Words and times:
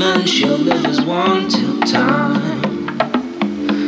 woman, 0.00 0.26
she'll 0.26 0.56
live 0.56 0.84
as 0.86 1.00
one 1.02 1.48
till 1.48 1.78
time. 1.80 2.96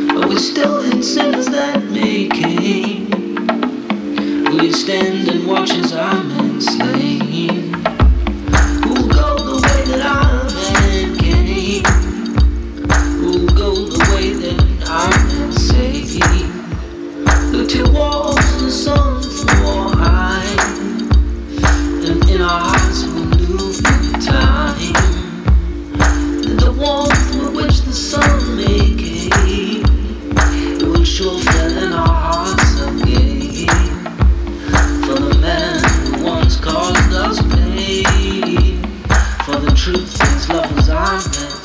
But 0.08 0.28
we're 0.28 0.38
still 0.38 0.80
in 0.80 1.02
sinners 1.02 1.46
that 1.46 1.82
making. 1.84 3.10
We 4.50 4.72
stand 4.72 5.28
and 5.28 5.46
watch 5.46 5.70
as 5.70 5.94
our 5.94 6.22
men 6.24 6.60
slain. 6.60 7.72
Who'll 8.84 9.08
go 9.08 9.38
the 9.38 9.58
way 9.64 9.84
that 9.90 10.02
our 10.04 10.44
men 10.90 11.16
came? 11.18 11.84
Who'll 13.20 13.48
go 13.48 13.74
the 13.74 13.98
way 14.14 14.34
that 14.34 14.58
our 14.90 15.10
men 15.28 15.52
say? 15.52 16.02
Look 17.52 17.70
to 17.70 17.90
war. 17.90 18.11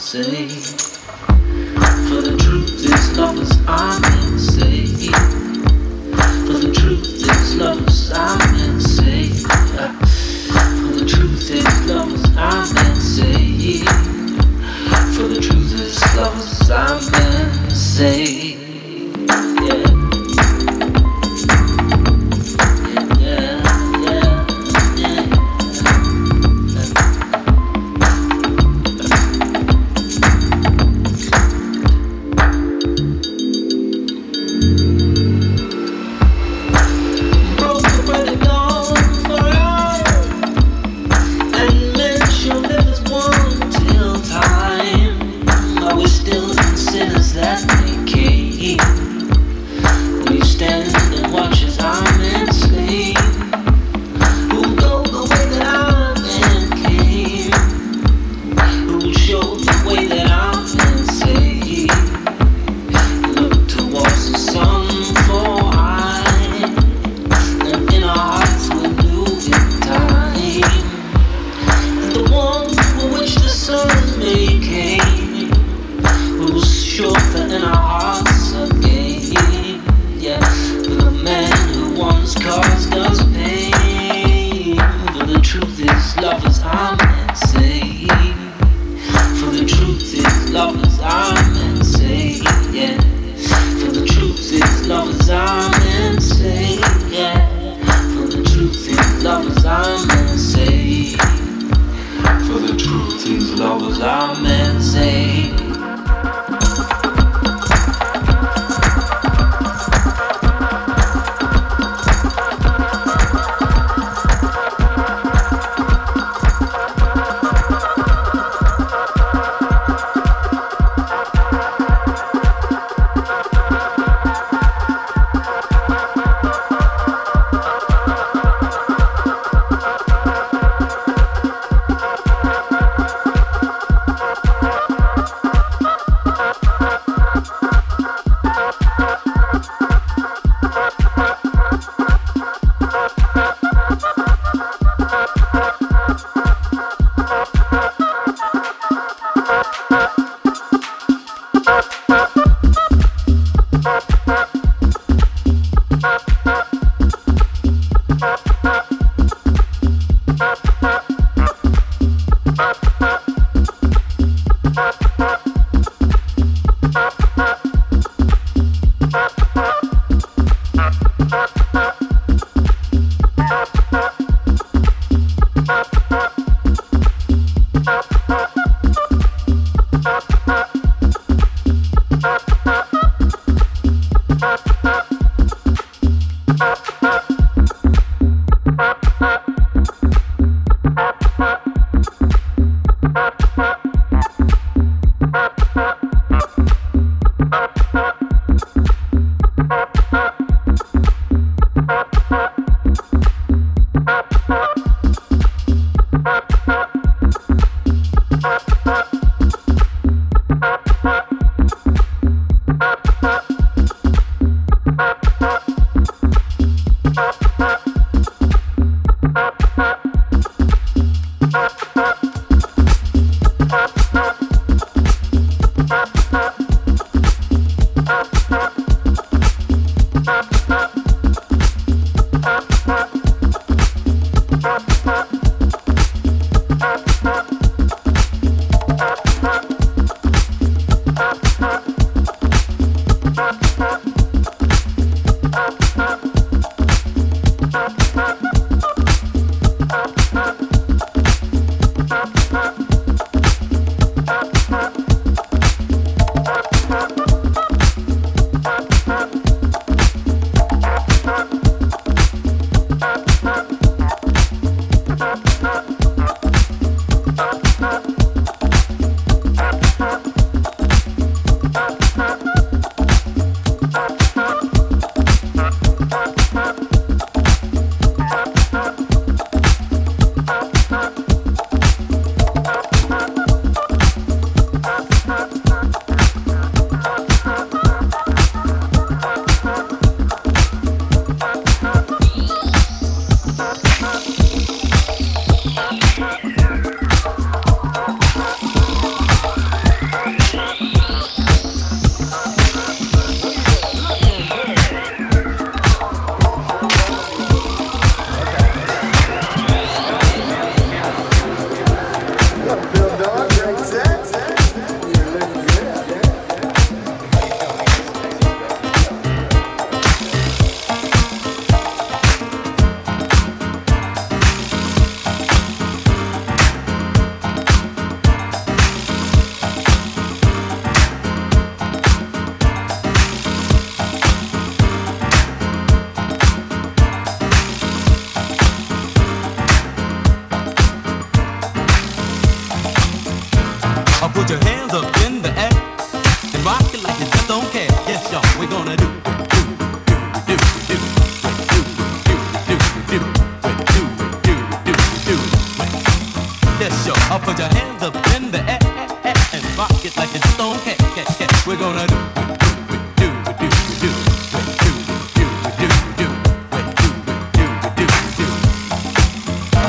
say. 0.07 0.56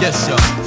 miss 0.08 0.26
you. 0.28 0.57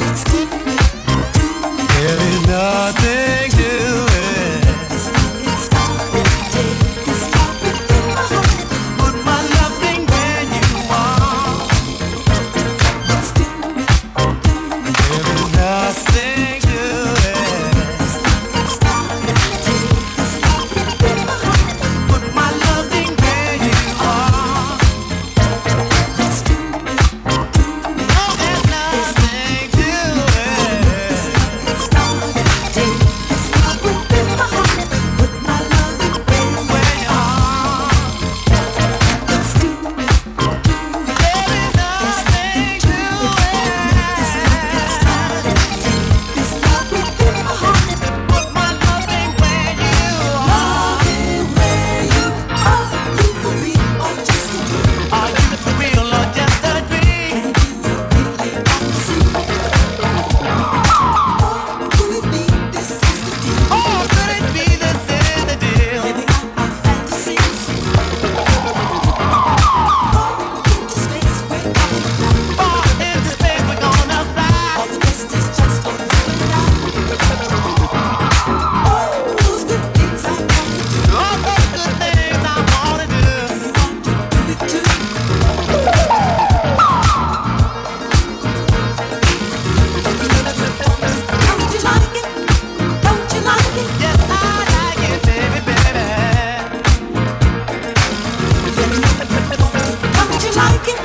psychic 100.61 101.00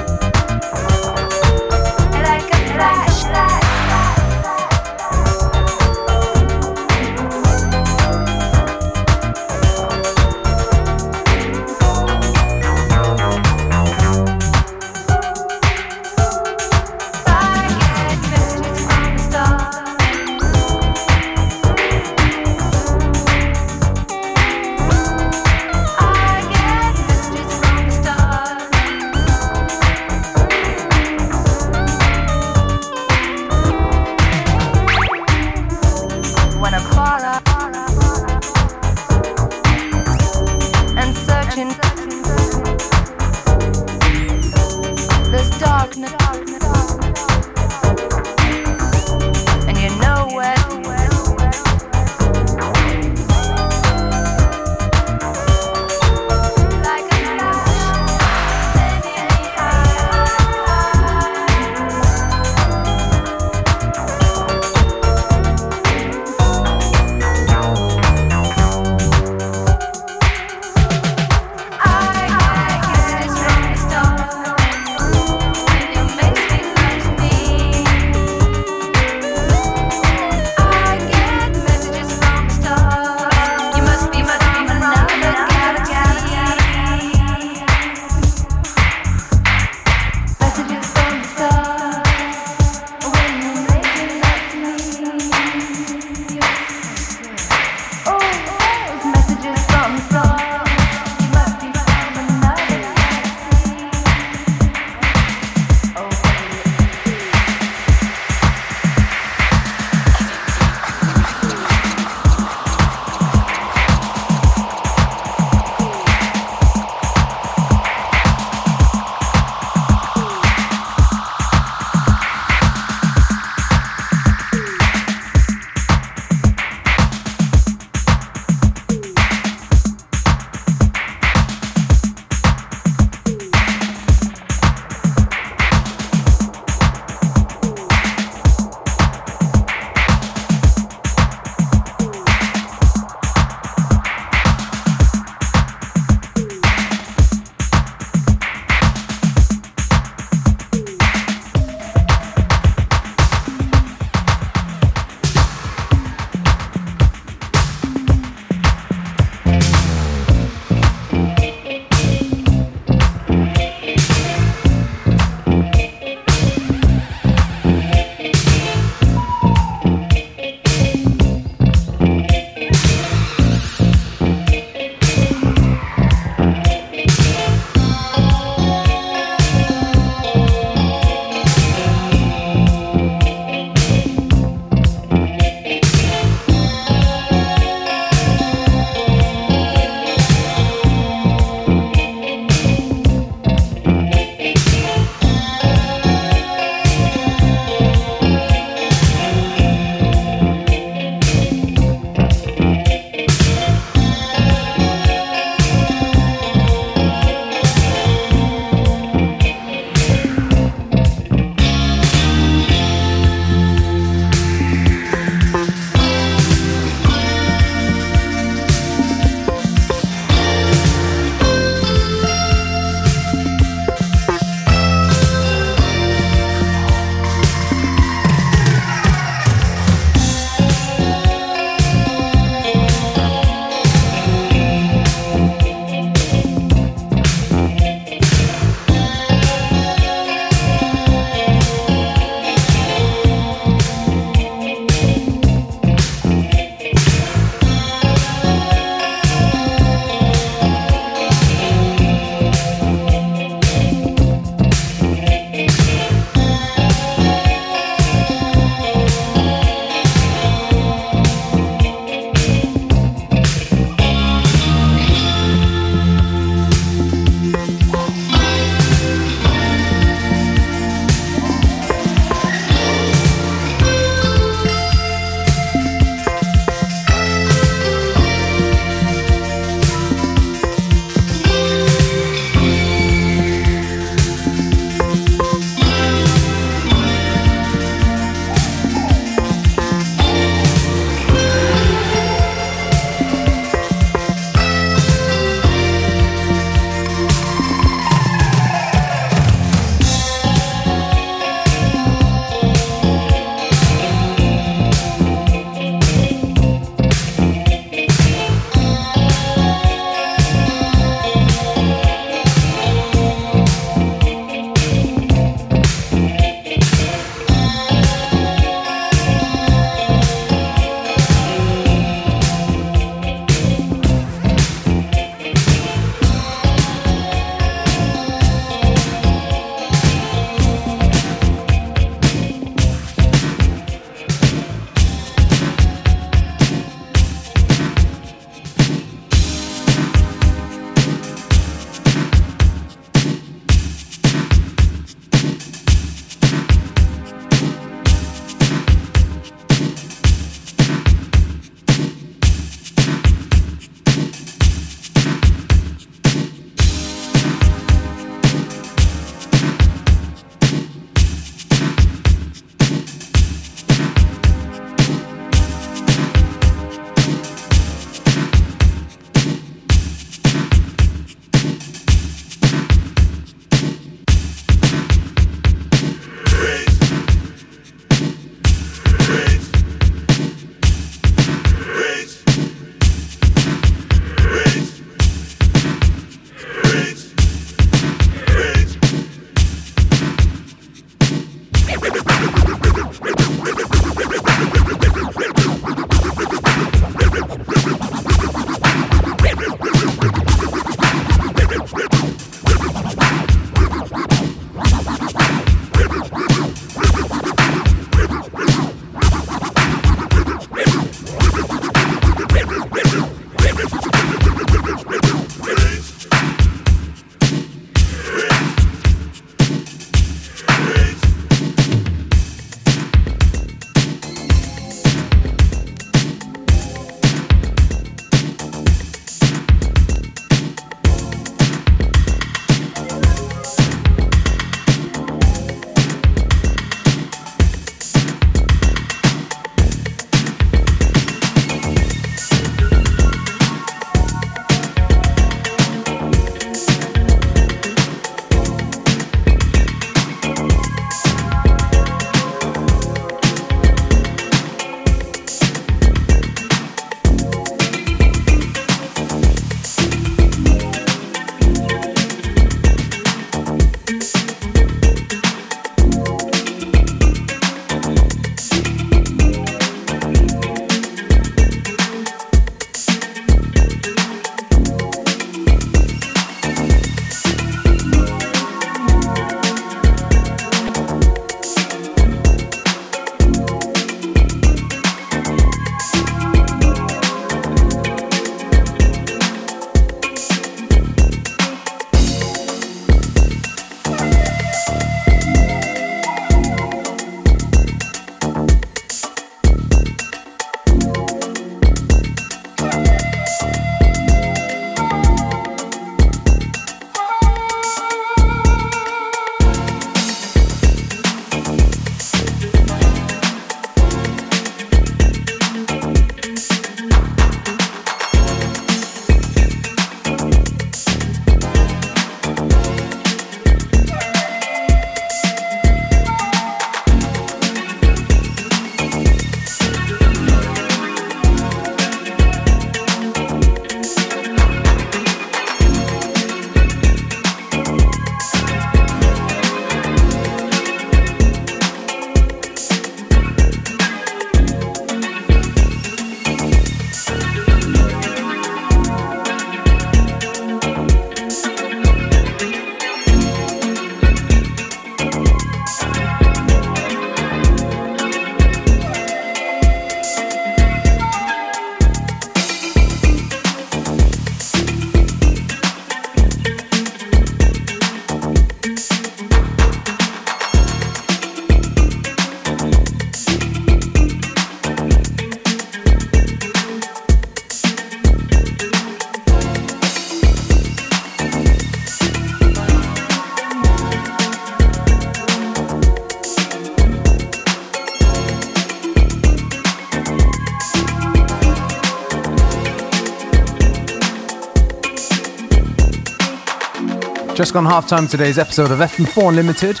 Just 597.76 597.84
gone 597.84 597.92
half 597.92 598.08
time 598.08 598.26
today's 598.26 598.58
episode 598.58 598.90
of 598.90 599.00
FM4 599.00 599.50
Unlimited. 599.50 600.00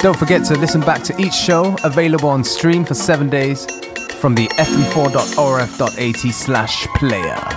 Don't 0.00 0.18
forget 0.18 0.42
to 0.46 0.56
listen 0.56 0.80
back 0.80 1.02
to 1.02 1.20
each 1.20 1.34
show 1.34 1.76
available 1.84 2.30
on 2.30 2.42
stream 2.42 2.82
for 2.82 2.94
seven 2.94 3.28
days 3.28 3.66
from 4.20 4.34
the 4.34 4.48
fm4.orf.at 4.48 6.32
slash 6.32 6.86
player. 6.96 7.51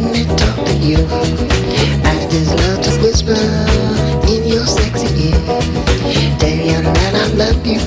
Let 0.00 0.12
me 0.12 0.24
talk 0.36 0.64
to 0.64 0.74
you. 0.76 0.98
I 2.06 2.28
just 2.30 2.54
love 2.54 2.80
to 2.82 2.90
whisper 3.02 3.34
in 4.30 4.46
your 4.46 4.64
sexy 4.64 5.08
ear. 5.26 5.40
Tell 6.38 6.54
you 6.54 6.82
that 6.86 7.14
I 7.16 7.26
love 7.34 7.66
you. 7.66 7.80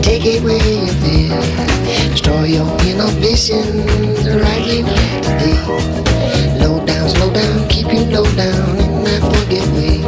Take 0.00 0.24
it 0.24 0.42
where 0.42 0.56
you 0.56 0.88
feel. 1.04 1.36
Destroy 2.12 2.44
your 2.44 2.66
inhibitions 2.80 4.24
right 4.40 4.64
here 4.64 4.86
today. 5.20 5.60
Low 6.64 6.80
down, 6.86 7.10
slow 7.10 7.30
down, 7.30 7.68
keep 7.68 7.92
you 7.92 8.06
low 8.06 8.24
down 8.36 8.78
in 8.78 9.04
that 9.04 9.20
forget 9.20 9.68
way. 9.76 10.00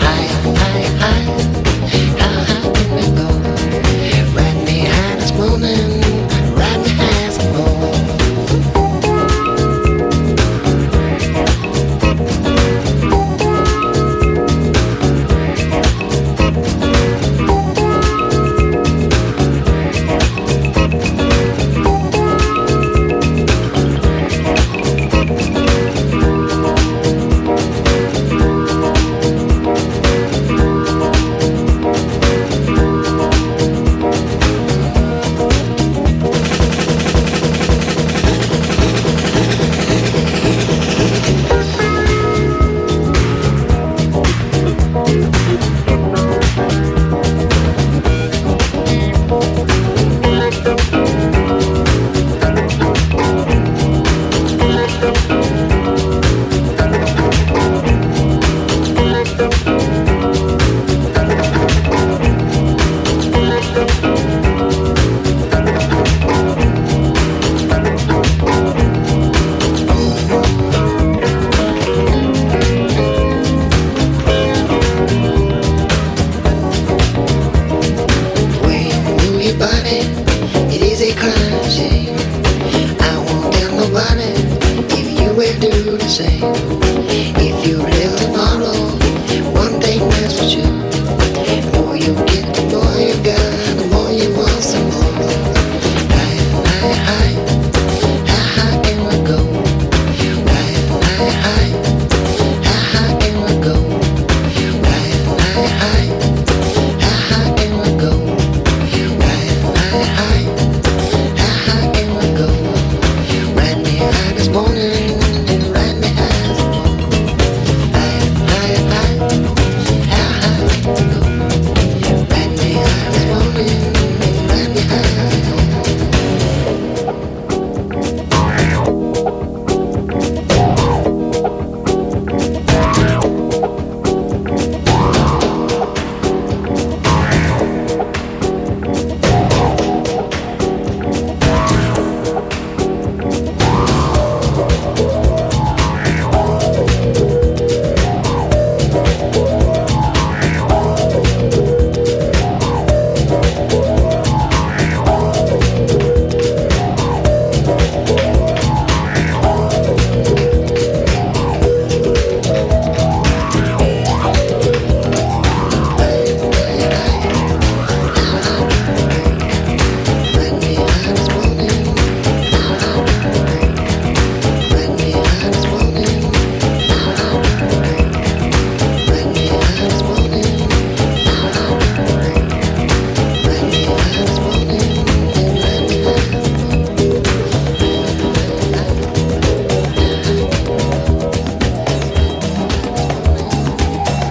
High, 0.00 0.28
can 2.96 3.14
go? 3.14 3.28
Right 4.32 4.64
me 4.64 4.86
high, 4.86 5.20
high. 86.16 87.27